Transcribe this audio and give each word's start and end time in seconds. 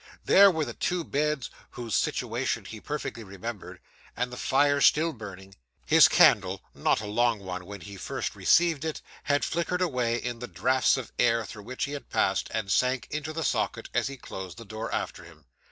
There 0.25 0.49
were 0.49 0.65
the 0.65 0.73
two 0.73 1.03
beds, 1.03 1.51
whose 1.69 1.93
situation 1.93 2.65
he 2.65 2.81
perfectly 2.81 3.23
remembered, 3.23 3.79
and 4.17 4.33
the 4.33 4.35
fire 4.35 4.81
still 4.81 5.13
burning. 5.13 5.53
His 5.85 6.07
candle, 6.07 6.63
not 6.73 7.01
a 7.01 7.05
long 7.05 7.37
one 7.37 7.67
when 7.67 7.81
he 7.81 7.97
first 7.97 8.35
received 8.35 8.83
it, 8.83 9.03
had 9.25 9.45
flickered 9.45 9.79
away 9.79 10.15
in 10.17 10.39
the 10.39 10.47
drafts 10.47 10.97
of 10.97 11.11
air 11.19 11.45
through 11.45 11.65
which 11.65 11.83
he 11.83 11.91
had 11.91 12.09
passed 12.09 12.47
and 12.51 12.71
sank 12.71 13.09
into 13.11 13.31
the 13.31 13.43
socket 13.43 13.89
as 13.93 14.07
he 14.07 14.17
closed 14.17 14.57
the 14.57 14.65
door 14.65 14.91
after 14.91 15.23
him. 15.23 15.45